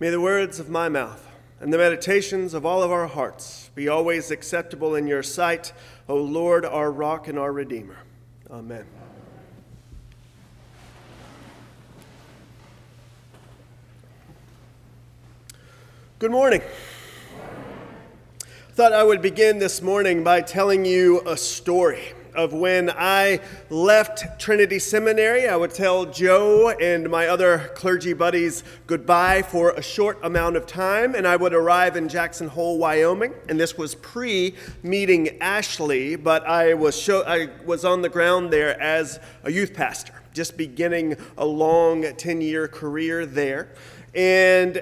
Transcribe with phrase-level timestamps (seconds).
[0.00, 1.26] May the words of my mouth
[1.60, 5.72] and the meditations of all of our hearts be always acceptable in your sight,
[6.08, 7.96] O Lord, our rock and our redeemer.
[8.48, 8.84] Amen.
[16.20, 16.62] Good morning.
[16.62, 18.44] I
[18.74, 24.38] Thought I would begin this morning by telling you a story of when I left
[24.38, 25.48] Trinity Seminary.
[25.48, 30.64] I would tell Joe and my other clergy buddies goodbye for a short amount of
[30.64, 33.34] time, and I would arrive in Jackson Hole, Wyoming.
[33.48, 38.52] And this was pre meeting Ashley, but I was, show, I was on the ground
[38.52, 43.74] there as a youth pastor, just beginning a long 10 year career there.
[44.14, 44.80] And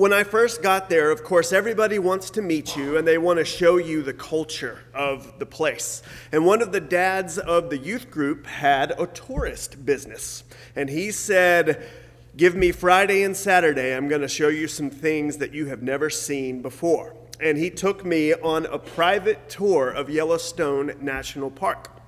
[0.00, 3.38] when I first got there, of course, everybody wants to meet you and they want
[3.38, 6.02] to show you the culture of the place.
[6.32, 10.42] And one of the dads of the youth group had a tourist business.
[10.74, 11.86] And he said,
[12.34, 13.94] Give me Friday and Saturday.
[13.94, 17.14] I'm going to show you some things that you have never seen before.
[17.38, 21.99] And he took me on a private tour of Yellowstone National Park.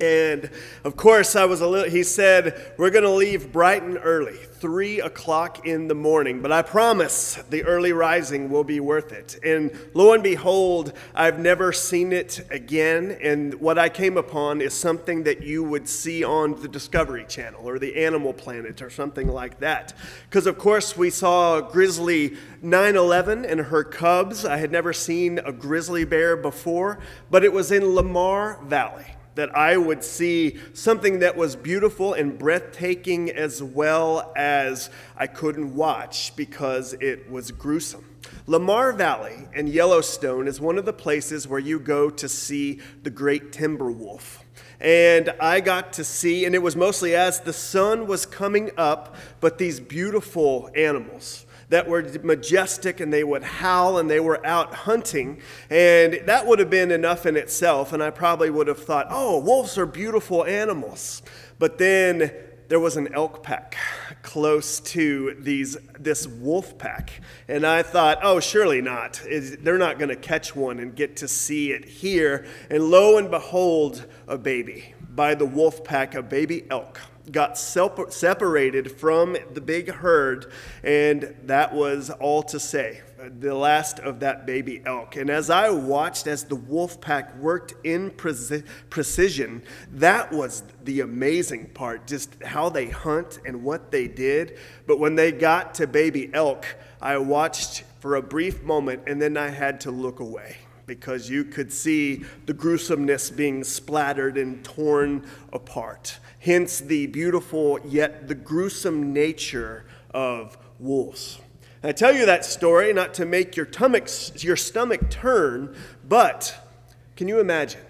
[0.00, 0.50] And
[0.84, 4.36] of course, I was a little, he said, We're going to leave bright and early,
[4.36, 9.38] three o'clock in the morning, but I promise the early rising will be worth it.
[9.44, 13.18] And lo and behold, I've never seen it again.
[13.22, 17.68] And what I came upon is something that you would see on the Discovery Channel
[17.68, 19.92] or the Animal Planet or something like that.
[20.24, 24.46] Because, of course, we saw grizzly 911 and her cubs.
[24.46, 26.98] I had never seen a grizzly bear before,
[27.30, 32.38] but it was in Lamar Valley that I would see something that was beautiful and
[32.38, 38.04] breathtaking as well as I couldn't watch because it was gruesome.
[38.46, 43.10] Lamar Valley and Yellowstone is one of the places where you go to see the
[43.10, 44.44] great timber wolf.
[44.80, 49.14] And I got to see, and it was mostly as the sun was coming up,
[49.40, 54.74] but these beautiful animals that were majestic and they would howl and they were out
[54.74, 55.40] hunting.
[55.70, 57.94] And that would have been enough in itself.
[57.94, 61.22] And I probably would have thought, oh, wolves are beautiful animals.
[61.58, 62.30] But then
[62.68, 63.78] there was an elk pack
[64.20, 69.20] close to these this wolf pack and i thought oh surely not
[69.60, 73.30] they're not going to catch one and get to see it here and lo and
[73.30, 76.98] behold a baby by the wolf pack a baby elk
[77.30, 80.50] got separated from the big herd,
[80.82, 83.00] and that was all to say.
[83.38, 85.14] The last of that baby elk.
[85.14, 89.62] And as I watched as the wolf pack worked in precision,
[89.92, 94.58] that was the amazing part, just how they hunt and what they did.
[94.88, 96.66] But when they got to baby elk,
[97.00, 100.56] I watched for a brief moment and then I had to look away
[100.86, 108.26] because you could see the gruesomeness being splattered and torn apart hence the beautiful yet
[108.26, 111.38] the gruesome nature of wolves.
[111.82, 114.08] And I tell you that story not to make your stomach,
[114.42, 115.76] your stomach turn,
[116.08, 116.54] but
[117.16, 117.80] can you imagine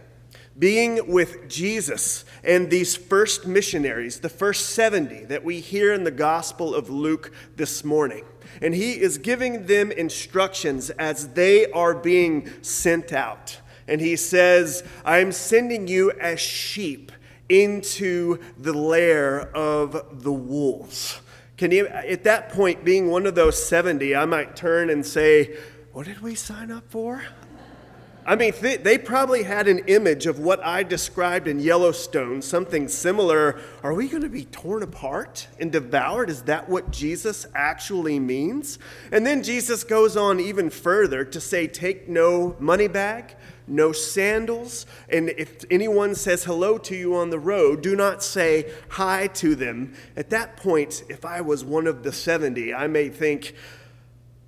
[0.58, 6.10] being with Jesus and these first missionaries, the first 70 that we hear in the
[6.10, 8.24] Gospel of Luke this morning?
[8.60, 13.58] And he is giving them instructions as they are being sent out.
[13.88, 17.12] And he says, I'm sending you as sheep
[17.48, 21.20] into the lair of the wolves.
[21.56, 25.56] Can you, at that point, being one of those 70, I might turn and say,
[25.92, 27.22] What did we sign up for?
[28.24, 32.86] I mean, th- they probably had an image of what I described in Yellowstone, something
[32.86, 33.60] similar.
[33.82, 36.30] Are we going to be torn apart and devoured?
[36.30, 38.78] Is that what Jesus actually means?
[39.10, 43.34] And then Jesus goes on even further to say, Take no money bag,
[43.66, 44.86] no sandals.
[45.08, 49.56] And if anyone says hello to you on the road, do not say hi to
[49.56, 49.94] them.
[50.16, 53.54] At that point, if I was one of the 70, I may think,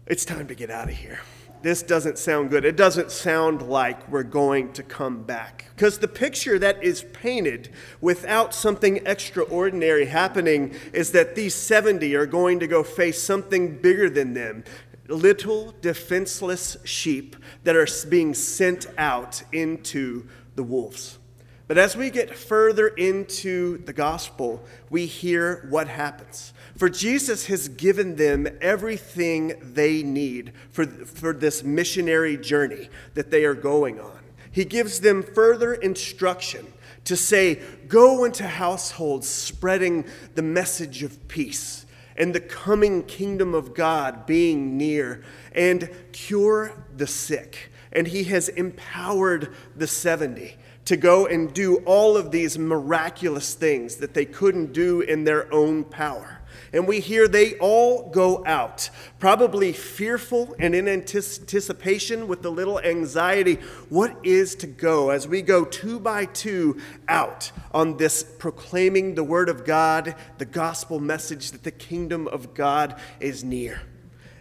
[0.07, 1.21] it's time to get out of here.
[1.65, 2.67] This doesn't sound good.
[2.67, 5.65] It doesn't sound like we're going to come back.
[5.75, 7.71] Because the picture that is painted
[8.03, 14.11] without something extraordinary happening is that these 70 are going to go face something bigger
[14.11, 14.63] than them
[15.09, 21.19] little defenseless sheep that are being sent out into the wolves.
[21.67, 26.53] But as we get further into the gospel, we hear what happens.
[26.77, 33.45] For Jesus has given them everything they need for, for this missionary journey that they
[33.45, 34.19] are going on.
[34.51, 36.67] He gives them further instruction
[37.05, 43.75] to say, Go into households spreading the message of peace and the coming kingdom of
[43.75, 47.73] God being near, and cure the sick.
[47.93, 53.97] And he has empowered the 70 to go and do all of these miraculous things
[53.97, 56.41] that they couldn't do in their own power.
[56.73, 62.81] And we hear they all go out, probably fearful and in anticipation with a little
[62.81, 63.57] anxiety.
[63.89, 69.25] What is to go as we go two by two out on this proclaiming the
[69.25, 73.83] word of God, the gospel message that the kingdom of God is near?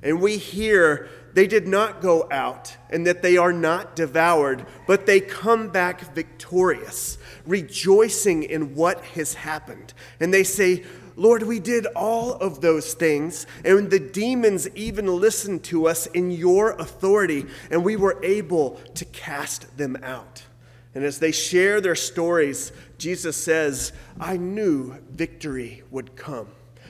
[0.03, 5.05] And we hear they did not go out and that they are not devoured, but
[5.05, 9.93] they come back victorious, rejoicing in what has happened.
[10.19, 10.83] And they say,
[11.15, 16.31] Lord, we did all of those things, and the demons even listened to us in
[16.31, 20.43] your authority, and we were able to cast them out.
[20.95, 26.47] And as they share their stories, Jesus says, I knew victory would come.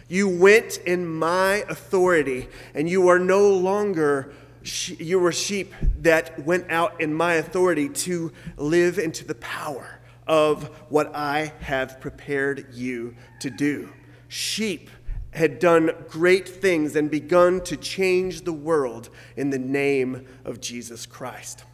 [0.07, 4.33] You went in my authority, and you are no longer
[4.97, 10.69] you were sheep that went out in my authority to live into the power of
[10.89, 13.91] what I have prepared you to do.
[14.29, 14.89] Sheep
[15.31, 21.05] had done great things and begun to change the world in the name of Jesus
[21.05, 21.65] Christ.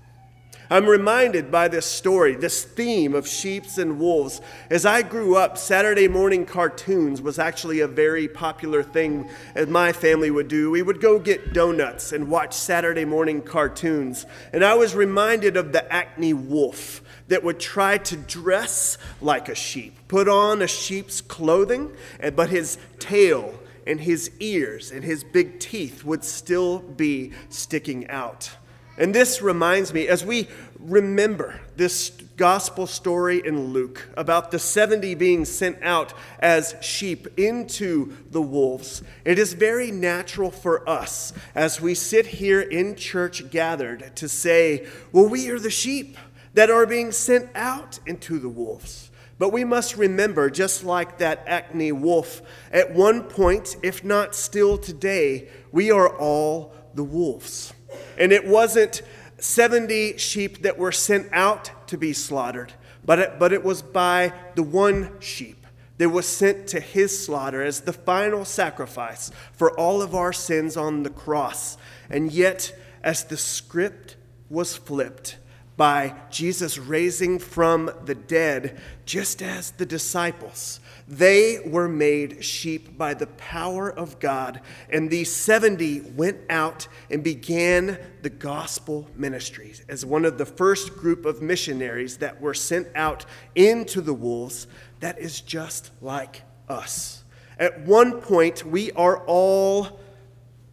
[0.71, 4.39] I'm reminded by this story, this theme of sheeps and wolves.
[4.69, 9.91] As I grew up, Saturday morning cartoons was actually a very popular thing as my
[9.91, 10.69] family would do.
[10.69, 14.27] We would go get donuts and watch Saturday morning cartoons.
[14.53, 19.55] And I was reminded of the Acme wolf that would try to dress like a
[19.55, 21.91] sheep, put on a sheep's clothing,
[22.35, 28.51] but his tail and his ears and his big teeth would still be sticking out.
[28.99, 35.15] And this reminds me, as we remember this gospel story in Luke about the 70
[35.15, 41.79] being sent out as sheep into the wolves, it is very natural for us as
[41.79, 46.17] we sit here in church gathered to say, well, we are the sheep
[46.53, 49.11] that are being sent out into the wolves.
[49.37, 52.41] But we must remember, just like that Acme wolf,
[52.73, 57.73] at one point, if not still today, we are all the wolves.
[58.17, 59.01] And it wasn't
[59.37, 62.73] 70 sheep that were sent out to be slaughtered,
[63.05, 65.65] but it, but it was by the one sheep
[65.97, 70.77] that was sent to his slaughter as the final sacrifice for all of our sins
[70.77, 71.77] on the cross.
[72.09, 74.15] And yet, as the script
[74.49, 75.37] was flipped,
[75.79, 80.81] by Jesus raising from the dead, just as the disciples.
[81.07, 84.59] They were made sheep by the power of God,
[84.89, 90.97] and these 70 went out and began the gospel ministries as one of the first
[90.97, 93.25] group of missionaries that were sent out
[93.55, 94.67] into the wolves
[94.99, 97.23] that is just like us.
[97.57, 100.01] At one point, we are all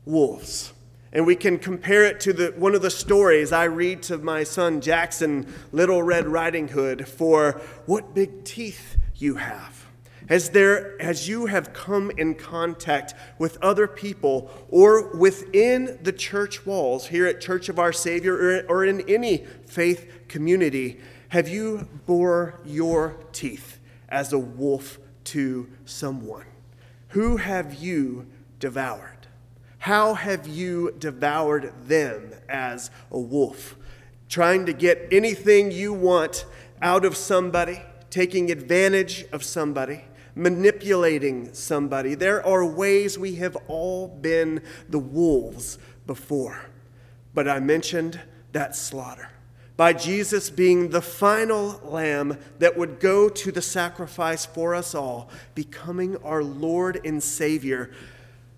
[0.04, 0.72] wolves.
[1.16, 4.44] And we can compare it to the, one of the stories I read to my
[4.44, 9.86] son Jackson, Little Red Riding Hood, for what big teeth you have.
[10.28, 16.66] As, there, as you have come in contact with other people or within the church
[16.66, 21.88] walls here at Church of Our Savior or, or in any faith community, have you
[22.04, 23.78] bore your teeth
[24.10, 26.44] as a wolf to someone?
[27.08, 28.26] Who have you
[28.58, 29.15] devoured?
[29.86, 33.76] How have you devoured them as a wolf?
[34.28, 36.44] Trying to get anything you want
[36.82, 40.04] out of somebody, taking advantage of somebody,
[40.34, 42.16] manipulating somebody.
[42.16, 46.66] There are ways we have all been the wolves before.
[47.32, 48.18] But I mentioned
[48.50, 49.30] that slaughter.
[49.76, 55.30] By Jesus being the final lamb that would go to the sacrifice for us all,
[55.54, 57.92] becoming our Lord and Savior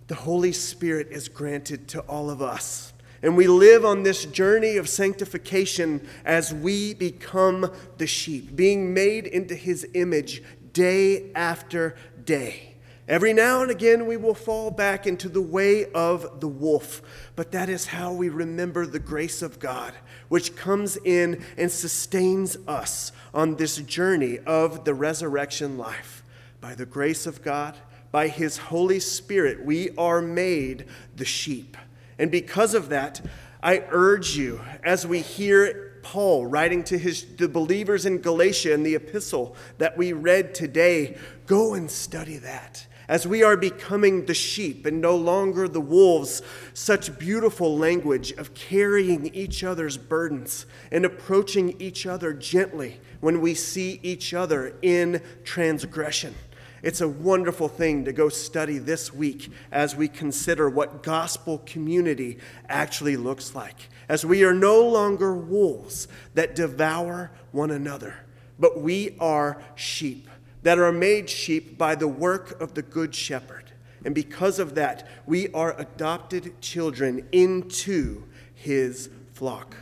[0.08, 2.92] the Holy Spirit is granted to all of us.
[3.22, 9.26] And we live on this journey of sanctification as we become the sheep, being made
[9.26, 12.74] into his image day after day.
[13.06, 17.00] Every now and again, we will fall back into the way of the wolf,
[17.36, 19.94] but that is how we remember the grace of God,
[20.28, 26.22] which comes in and sustains us on this journey of the resurrection life.
[26.60, 27.76] By the grace of God,
[28.10, 30.86] by his Holy Spirit, we are made
[31.16, 31.76] the sheep.
[32.18, 33.20] And because of that,
[33.62, 38.82] I urge you, as we hear Paul writing to his, the believers in Galatia in
[38.82, 42.86] the epistle that we read today, go and study that.
[43.08, 46.42] As we are becoming the sheep and no longer the wolves,
[46.74, 53.54] such beautiful language of carrying each other's burdens and approaching each other gently when we
[53.54, 56.34] see each other in transgression.
[56.82, 62.38] It's a wonderful thing to go study this week as we consider what gospel community
[62.68, 63.88] actually looks like.
[64.08, 68.14] As we are no longer wolves that devour one another,
[68.58, 70.28] but we are sheep
[70.62, 73.64] that are made sheep by the work of the Good Shepherd.
[74.04, 79.76] And because of that, we are adopted children into his flock.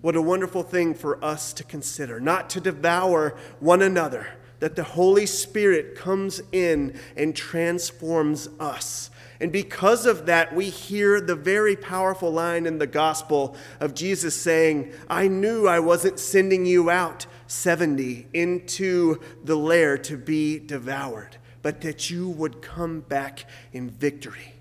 [0.00, 4.28] What a wonderful thing for us to consider, not to devour one another,
[4.60, 9.10] that the Holy Spirit comes in and transforms us.
[9.40, 14.34] And because of that, we hear the very powerful line in the gospel of Jesus
[14.34, 21.36] saying, I knew I wasn't sending you out 70 into the lair to be devoured,
[21.62, 24.54] but that you would come back in victory.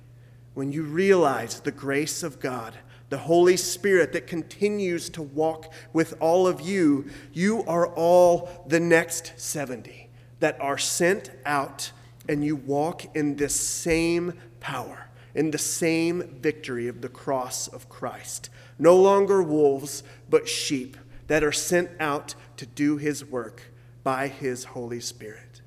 [0.54, 2.78] When you realize the grace of God,
[3.10, 8.80] the Holy Spirit that continues to walk with all of you, you are all the
[8.80, 10.10] next 70
[10.40, 11.92] that are sent out,
[12.28, 17.90] and you walk in this same power, in the same victory of the cross of
[17.90, 18.50] Christ.
[18.78, 20.98] No longer wolves, but sheep
[21.28, 23.72] that are sent out to do his work
[24.04, 25.62] by his Holy Spirit.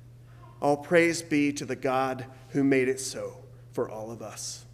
[0.61, 3.37] All praise be to the God who made it so
[3.71, 4.65] for all of us.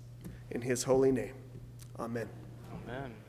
[0.52, 1.34] In his holy name,
[2.00, 2.30] amen.
[2.88, 3.27] Amen.